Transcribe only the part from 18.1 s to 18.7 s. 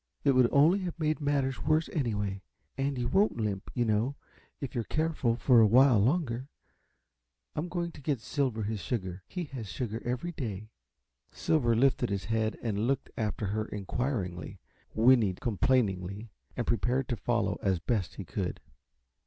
he could.